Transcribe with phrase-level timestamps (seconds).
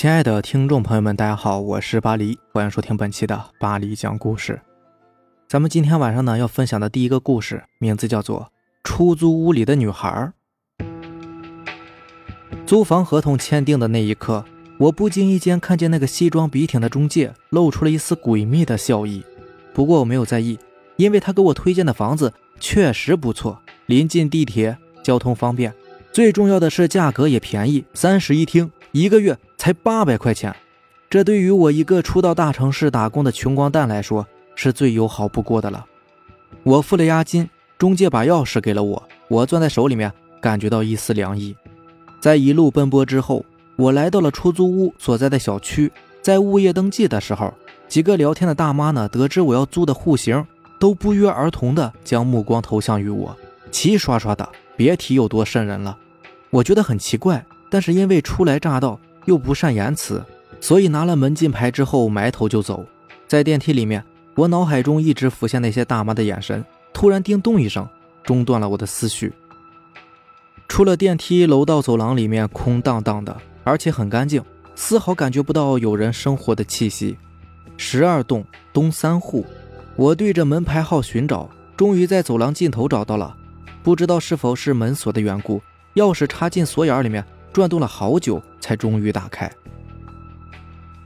[0.00, 4.58] 亲爱的听众朋友们，大家好，我是巴黎，欢迎收听本期的巴黎讲故事。
[5.46, 8.40] 咱们今天晚上呢要分享的第一个故事，名字叫做
[8.82, 10.32] 《出租屋里的女孩》。
[12.64, 14.42] 租房合同签订的那一刻，
[14.78, 19.22] 我不经意间看见那个西装笔挺的中介露出了一丝诡秘的笑意。
[19.74, 20.58] 不过我没有在意，
[20.96, 25.74] 因为他给我推荐的房子确实不错，临近地铁，交通方便，
[26.10, 29.36] 最重要的是价格也便宜，三室一厅，一个月。
[29.60, 30.56] 才八百块钱，
[31.10, 35.84] 这对于我一个初到大城市打工的穷光蛋来说是最友好不过的了。
[36.62, 41.54] 我付了押金，中介把钥匙给了我，我攥在手里面，感觉到一丝凉意。
[42.20, 43.44] 在一路奔波之后，
[43.76, 45.92] 我来到了出租屋所在的小区。
[46.22, 47.52] 在物业登记的时候，
[47.86, 50.42] 几个聊天的大妈呢，得知我要租的户型，
[50.78, 53.36] 都不约而同的将目光投向于我，
[53.70, 55.98] 齐刷刷的，别提有多瘆人了。
[56.48, 59.00] 我觉得很奇怪，但是因为初来乍到。
[59.26, 60.24] 又不善言辞，
[60.62, 62.84] 所以拿了门禁牌之后埋头就走。
[63.28, 64.02] 在电梯里面，
[64.34, 66.64] 我脑海中一直浮现那些大妈的眼神。
[66.94, 67.86] 突然，叮咚一声，
[68.24, 69.30] 中断了我的思绪。
[70.68, 74.42] 出了电梯，楼道走廊里面空荡荡的，而且很干净，
[74.74, 77.16] 丝毫感觉不到有人生活的气息。
[77.76, 79.44] 十二栋东三户，
[79.96, 83.36] 我对着门牌号寻找，终于在走廊尽头找到了。
[83.82, 85.60] 不知道是否是门锁的缘故，
[85.94, 87.24] 钥匙插进锁眼里面。
[87.52, 89.50] 转动了好久，才终于打开。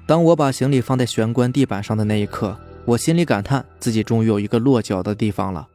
[0.06, 5.66] 当我把行李放在玄关地板上的那一刻，我心里感叹自己终于有一个落脚的地方了。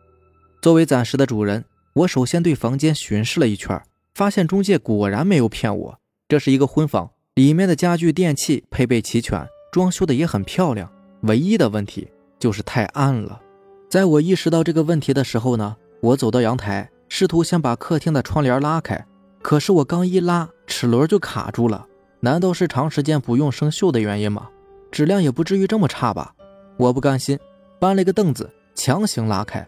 [0.61, 3.81] 作为暂时的主人，我首先对房间巡视了一圈，
[4.13, 10.91] 发现中介果然没有骗我，这是一个婚房，里面的家具电器配备齐全，装修的也很漂亮。
[11.21, 13.41] 唯一的问题就是太暗了。
[13.89, 19.03] 在我意识到这个问题的时候呢，我走到阳台，试图先把客厅的窗帘拉开。
[19.41, 21.85] 可是我刚一拉，齿轮就卡住了。
[22.19, 24.49] 难道是长时间不用生锈的原因吗？
[24.91, 26.33] 质量也不至于这么差吧？
[26.77, 27.39] 我不甘心，
[27.79, 29.65] 搬了一个凳子，强行拉开。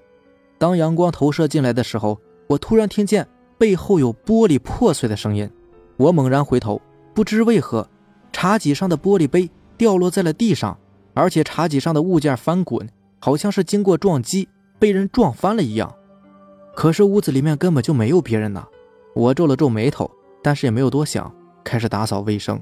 [0.57, 5.50] 当阳光投射进来的时候，我突然听见背后有玻璃破碎的声音。
[5.97, 6.81] 我猛然回头，
[7.13, 7.88] 不知为何，
[8.34, 10.78] 茶几上的玻璃杯掉落在了地上，
[11.13, 15.95] 而且茶几上的物件翻滚，好像是经过撞击被人撞翻了一样。
[16.75, 18.68] 可是屋子里面根本就没有别人呢。
[19.13, 20.09] 我皱了皱眉头，
[20.41, 21.33] 但是也没有多想，
[21.63, 22.61] 开始打扫卫生。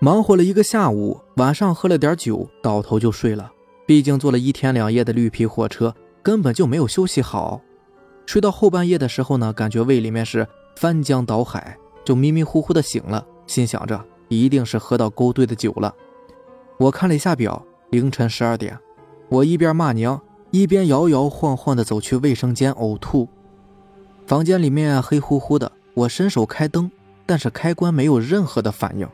[0.00, 3.50] 忙活了一个下午，晚上喝了点酒，倒头就睡了。
[3.86, 7.60] 毕竟坐了一天两夜的绿皮火车，根本就没有休息好。
[8.26, 10.46] 睡到后半夜的时候呢，感觉胃里面是
[10.76, 15.94] 翻江倒海，就迷迷糊糊的醒了，心想着一定是喝到勾兑的酒了。
[16.78, 18.78] 我看了一下表，凌晨十二点。
[19.28, 23.28] 我一边骂娘，一边摇摇晃晃的走去卫生间呕吐。
[24.26, 26.90] 房间里面黑乎乎的，我伸手开灯，
[27.26, 29.06] 但是开关没有任何的反应。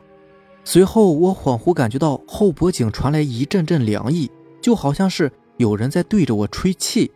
[0.63, 7.11] 随后，我恍惚感觉到后脖颈传来一阵阵凉意，就好像是有人在对着我吹气。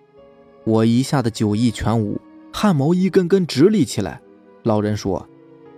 [0.66, 2.20] 我一下子酒意全无，
[2.52, 4.20] 汗毛一根根直立起来。
[4.64, 5.26] 老人说，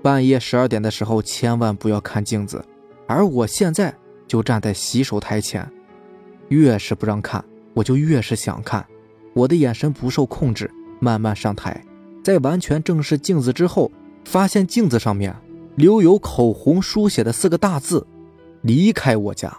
[0.02, 2.64] 半夜十二点的时候千万不要看镜子，
[3.06, 3.94] 而我现在
[4.28, 5.70] 就站在洗手台前，
[6.48, 8.84] 越是不让看，我就越是想看。
[9.34, 11.80] 我的眼神不受控制，慢慢上台。
[12.28, 13.90] 在完全正视镜子之后，
[14.26, 15.34] 发现镜子上面
[15.78, 18.06] 留有口红书写的四个大字
[18.64, 19.58] ：“离开我家。”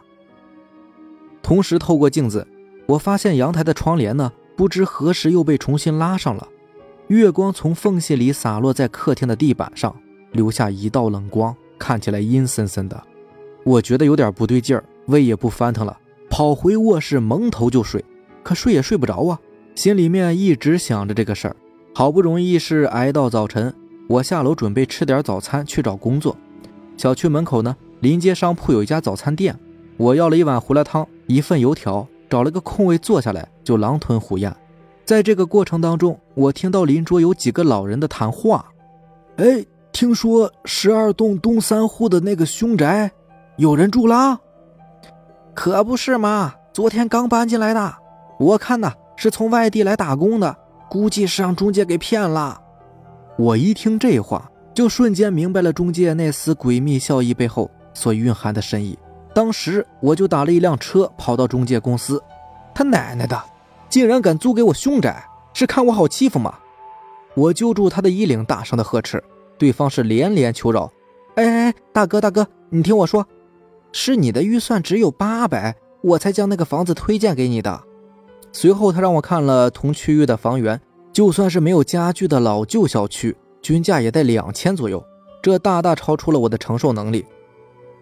[1.42, 2.46] 同时，透过镜子，
[2.84, 6.46] 我发现阳台的窗帘呢，不知何时又被重新拉上了。
[7.06, 9.98] 月光从缝隙里洒落在客厅的地板上，
[10.32, 13.02] 留下一道冷光，看起来阴森森的。
[13.64, 18.04] 我觉得有点不对劲儿，胃也不翻腾了，跑回卧室蒙头就睡。
[18.42, 19.40] 可睡也睡不着啊，
[19.74, 21.56] 心里面一直想着这个事儿。
[21.98, 23.74] 好不容易是挨到早晨，
[24.06, 26.36] 我下楼准备吃点早餐去找工作。
[26.96, 29.58] 小区门口呢，临街商铺有一家早餐店，
[29.96, 34.54] 我要了一碗胡辣汤，一份油条，找了个空位坐下来就狼吞虎咽。
[35.04, 38.64] 在这个过程当中，我听到邻桌有几个老人的谈话。
[39.38, 43.10] 哎，听说十二栋东三户的那个凶宅
[43.56, 44.38] 有人住啦？
[45.52, 47.92] 可不是嘛，昨天刚搬进来的。
[48.38, 50.56] 我看呐，是从外地来打工的。
[50.88, 52.60] 估计是让中介给骗了。
[53.36, 58.98] 我一听这话，就瞬间明白了中介那丝诡秘笑意背后所蕴含的深意。
[59.34, 62.22] 当时我就打了一辆车跑到中介公司。
[62.74, 63.40] 他奶奶的，
[63.88, 66.58] 竟然敢租给我凶宅，是看我好欺负吗？
[67.34, 69.22] 我揪住他的衣领，大声的呵斥。
[69.56, 70.90] 对方是连连求饶
[71.34, 73.26] ：“哎哎哎，大哥大哥，你听我说，
[73.92, 77.82] 是你的预算只有八百，我才将那个房子推荐给你的。”
[78.52, 80.80] 随后，他让我看了同区域的房源，
[81.12, 85.04] 就算是没有家具的老旧小区，均价也在两千左右，
[85.42, 87.24] 这大大超出了我的承受能力。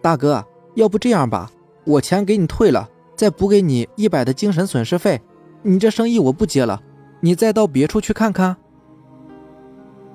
[0.01, 0.43] 大哥，
[0.75, 1.51] 要不这样吧，
[1.83, 5.21] 我钱给你退了，再补给你一百的精神损失费。
[5.63, 6.81] 你这生意我不接了，
[7.19, 8.55] 你再到别处去看看。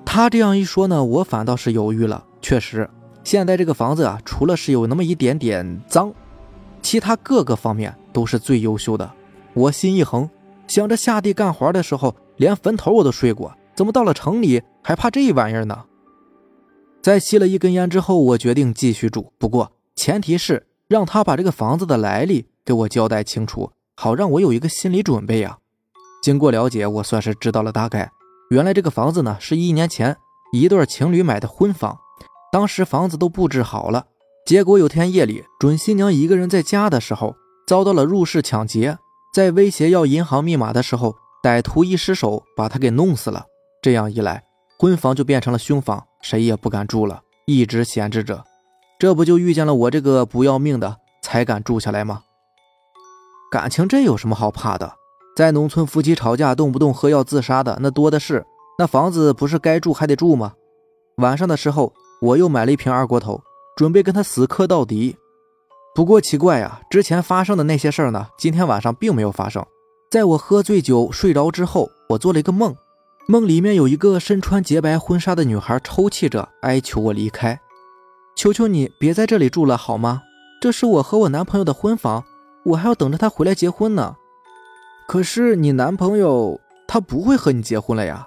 [0.05, 2.25] 他这样一说呢，我反倒是犹豫了。
[2.41, 2.89] 确实，
[3.23, 6.13] 现在这个房子啊，除了是有那么一点点脏，
[6.81, 9.11] 其他各个方面都是最优秀的。
[9.55, 10.29] 我心一横，
[10.67, 15.85] 想着下地干活的时候，连坟头我都睡过，怎么到了城里还怕这玩意儿呢？
[17.03, 25.59] 在吸了一根烟之后，我决定继续住，不过前提是让他把这个房子的来历给我交代清楚，好让我有一个心理准备呀。
[26.23, 28.11] 经过了解，我算是知道了大概。
[28.51, 30.17] 原来这个房子呢，是一年前
[30.53, 31.99] 一对情侣买的婚房，
[32.53, 34.07] 当时房子都布置好了，
[34.47, 37.35] 结果有天夜里，准新娘一个人在家的时候，
[37.67, 38.97] 遭到了入室抢劫，
[39.33, 43.47] 在威胁要银行密码的时候，歹徒一失手把他给弄死了。
[43.81, 44.45] 这样一来，
[44.79, 48.45] 婚房就变成了凶房，谁也不敢住了，一直闲置着。
[48.99, 52.25] 这不就遇见了我这个不要命的，才敢住下来吗？
[53.51, 54.93] 感情这有什么好怕的？
[55.35, 58.45] 在农村，夫妻吵架动不动喝药自杀的那多的是，
[58.79, 60.53] 那房子不是该住还得住吗？
[61.17, 63.43] 晚上的时候，我又买了一瓶二锅头，
[63.79, 65.17] 准备跟他死磕到底。
[65.95, 69.65] 不过奇怪呀，之前发生的那些事儿呢，今天晚上并没有发生。
[70.11, 72.75] 在我喝醉酒睡着之后，我做了一个梦，
[73.29, 77.61] 梦里面有一个身穿洁白婚纱的女孩抽泣着哀求我离开，
[78.35, 80.23] 求求你别在这里住了好吗？
[80.63, 82.25] 这是我和我男朋友的婚房，
[82.65, 84.17] 我还要等着他回来结婚呢。
[85.07, 86.59] 可是你男朋友
[86.89, 88.27] 他不会和你结婚了呀？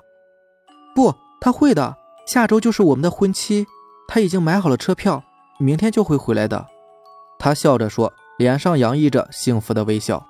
[0.94, 1.96] 不，他会的。
[2.28, 3.66] 下周就是我们的婚期，
[4.08, 5.24] 他已经买好了车票，
[5.60, 6.68] 明天就会回来的。
[7.46, 10.26] 他笑着说，脸上洋溢着幸福的微笑。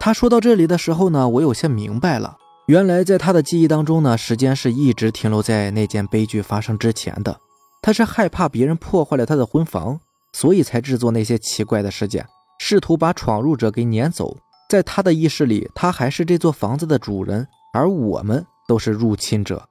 [0.00, 2.36] 他说到这里的时候呢，我有些明白了。
[2.66, 7.38] 原来在他的记忆当中呢，时间是一直停留在那件悲剧发生之前的。
[7.80, 10.00] 他是害怕别人破坏了他的婚房，
[10.32, 12.26] 所以才制作那些奇怪的事件，
[12.58, 14.36] 试图把闯入者给撵走。
[14.68, 19.68] 在他的意识里，他还是这座房子的主人，而我们都是入侵者。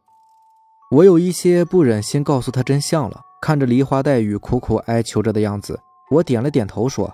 [0.90, 3.20] 我有一些不忍心告诉他真相了。
[3.42, 5.78] 看着梨花带雨苦苦哀求着的样子，
[6.12, 7.12] 我点了点头说：“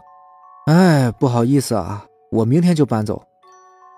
[0.65, 3.23] 哎，不好意思啊，我明天就搬走。”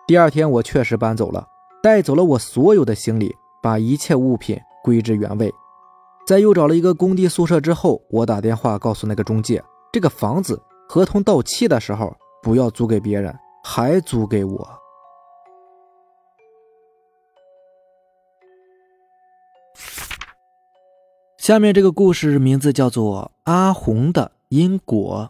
[0.06, 1.48] 第二天，我确实搬走了，
[1.82, 5.50] 带走了我所有的行李，把一切物品归置原位。
[6.28, 9.64] 在又找了一个工地宿舍之后，我打电话告诉那个中介，
[9.94, 12.14] 这个房子合同到期的时候
[12.44, 13.34] 不要租给别人。
[13.62, 14.68] 还租给我。
[21.38, 25.30] 下面这个故事名字叫做《阿红的因果》。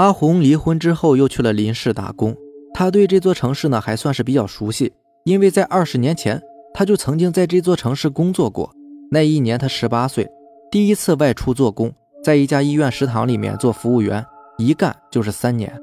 [0.00, 2.36] 阿红离婚之后又去了林市打工，
[2.72, 4.92] 他对这座城市呢还算是比较熟悉，
[5.24, 6.40] 因为在二十年前
[6.72, 8.72] 他就曾经在这座城市工作过。
[9.10, 10.24] 那一年他十八岁，
[10.70, 11.92] 第一次外出做工，
[12.22, 14.24] 在一家医院食堂里面做服务员，
[14.56, 15.76] 一干就是三年。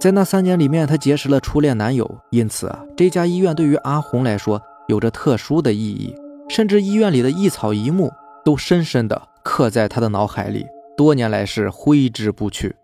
[0.00, 6.14] 在那三年里面，她结识了初恋男友，因此啊，这家医院对于阿红来说有着特殊的意义，
[6.48, 8.10] 甚至医院里的一草一木
[8.42, 10.66] 都深深的刻在他的脑海里，
[10.96, 12.74] 多年来是挥之不去。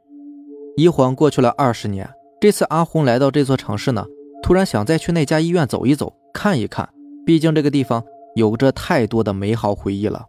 [0.76, 2.09] 一晃过去了二十年，
[2.41, 4.06] 这次阿红来到这座城市呢，
[4.44, 6.88] 突然想再去那家医院走一走，看一看，
[7.26, 8.02] 毕竟这个地方
[8.37, 10.25] 有着太多的美好回忆了。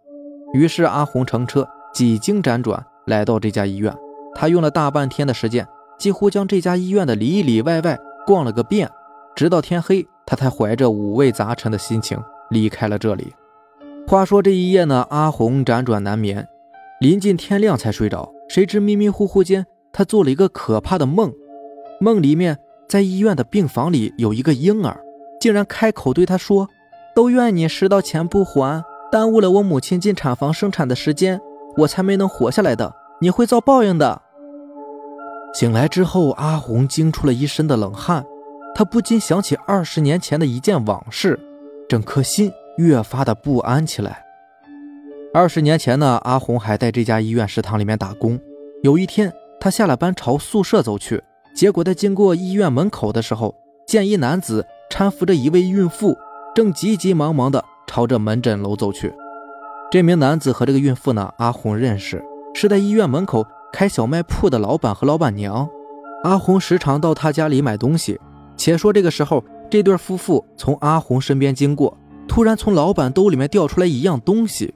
[0.53, 3.95] 于是阿红乘车几经辗转来到这家医院，
[4.33, 5.65] 他用了大半天的时间。
[5.99, 8.89] 几乎将这家医院的里里外外逛了个遍，
[9.35, 13.31] 直到天黑，他才怀着五味杂陈的心情离开了这里。
[14.05, 16.47] 话说这一夜呢，阿红辗转难眠，
[16.99, 18.31] 临近天亮才睡着。
[18.47, 21.33] 谁知迷迷糊糊间，他做了一个可怕的梦。
[21.99, 24.99] 梦里面，在医院的病房里有一个婴儿，
[25.39, 26.67] 竟然开口对他说
[27.15, 31.41] ：“都怨你拾到钱不还，耽误了我母亲进产房生产的时间，
[31.77, 32.93] 我才没能活下来的。
[33.19, 34.21] 你会遭报应的。”
[35.55, 38.23] 醒来之后，阿红惊出了一身的冷汗，
[38.75, 41.39] 她不禁想起二十年前的一件往事，
[41.87, 44.23] 整颗心越发的不安起来。
[45.33, 48.39] 二十年前呢，阿红还在这家医院食堂里面打工。
[48.83, 51.23] 有一天，她下了班朝宿舍走去，
[51.55, 53.55] 结果在经过医院门口的时候，
[53.87, 56.15] 见一男子搀扶着一位孕妇，
[56.53, 59.13] 正急急忙忙的朝着门诊楼走去。
[59.91, 63.45] 这名男子和这个孕妇呢，阿红认识，是在医院门口。
[63.71, 65.67] 开小卖铺的老板和老板娘，
[66.23, 68.19] 阿红时常到他家里买东西。
[68.55, 74.73] 且说这个时候，这对夫妇从阿红身边经过，突然从老板兜里面掉出来一样东西。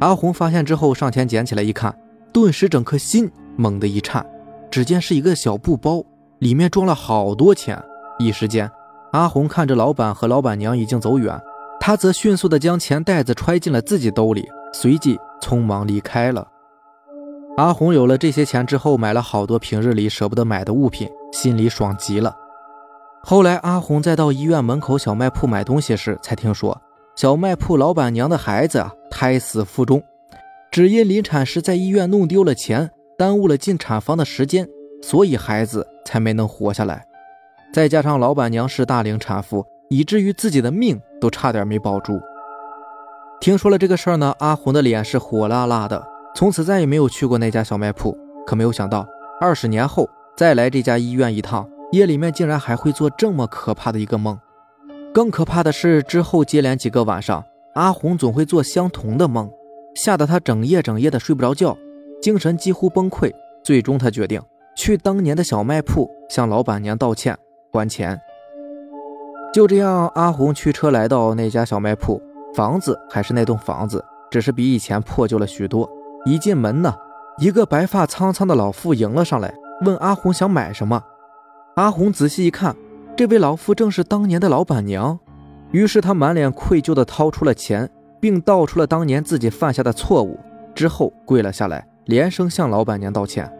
[0.00, 1.96] 阿红发现之后，上前捡起来一看，
[2.32, 4.24] 顿时整颗心猛地一颤。
[4.70, 6.02] 只见是一个小布包，
[6.40, 7.80] 里面装了好多钱。
[8.18, 8.68] 一时间，
[9.12, 11.40] 阿红看着老板和老板娘已经走远，
[11.78, 16.48] 他则迅速地将钱袋子揣进了自己兜里，随即匆忙离开了。
[17.56, 22.34] 阿红有了这些钱之后，买了好多平日里舍不得买的物品，心里爽极了。
[23.26, 26.78] 后来，阿红在到医院门口小卖铺买东西时，才听说
[27.16, 30.02] 小卖铺老板娘的孩子啊胎死腹中，
[30.70, 34.68] 只因临产时在医院弄丢了钱，耽误了进产房的时间，
[35.02, 37.06] 所以孩子才没能活下来。
[37.72, 42.20] 再加上老板娘是大龄产妇，以至于自己的命都差点没保住。
[43.40, 46.06] 听说了这个事儿呢，阿红的脸是火辣辣的。
[46.36, 48.14] 从此再也没有去过那家小卖铺，
[48.46, 49.06] 可没有想到，
[49.40, 54.38] 二十年后再来这家医院一趟，夜里面竟然还会做这么可怕的一个梦。
[55.12, 59.50] 更可怕的是，之后接连几个晚上，阿红总会做相同的梦，
[59.94, 61.76] 吓得她整夜整夜的睡不着觉，
[62.20, 63.32] 精神几乎崩溃。
[63.62, 64.42] 最终，她决定
[64.76, 67.38] 去当年的小卖铺向老板娘道歉
[67.70, 68.20] 还钱。
[69.52, 72.20] 就这样，阿红驱车来到那家小卖铺，
[72.54, 75.88] 房子还是那栋房子，只是比以前破旧了许多。
[76.26, 76.92] 一进门呢，
[77.38, 79.54] 一个白发苍苍的老妇迎了上来，
[79.86, 81.00] 问阿红想买什么。
[81.76, 82.76] 阿红仔细一看，
[83.16, 85.18] 这位老妇正是当年的老板娘。
[85.72, 87.90] 于是他满脸愧疚地掏出了钱，
[88.20, 90.38] 并道出了当年自己犯下的错误，
[90.72, 93.52] 之后跪了下来，连声向老板娘道歉。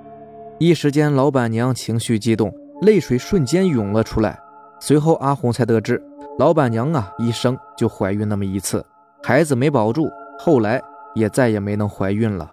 [0.61, 4.39] 一时间，老板娘情绪激动，泪水瞬间涌了出来。
[4.79, 6.01] 随后，阿红才得知，
[6.39, 8.85] 老板娘啊，一生就怀孕那么一次，
[9.25, 10.81] 孩子没保住，后来
[11.17, 12.49] 也再也没能怀孕了。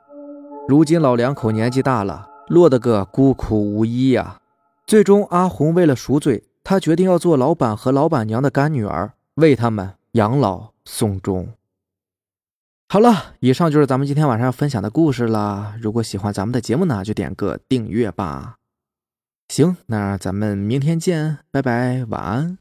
[0.68, 4.38] 如今老两口年纪大了，落得个孤苦无依呀。
[4.91, 11.53] 最终，阿红为了赎罪，她决定要做老板和老板娘的干女儿，为他们养老送终。
[12.89, 15.75] 好了，以上就是咱们今天晚上要分享的故事了。
[15.79, 18.57] 如果喜欢咱们的节目呢，就点个订阅吧。
[19.48, 22.61] 行，那咱们明天见，拜拜，晚安。